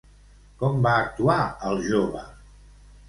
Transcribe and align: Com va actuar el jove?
Com 0.61 0.79
va 0.87 0.93
actuar 1.01 1.37
el 1.73 1.81
jove? 1.93 2.25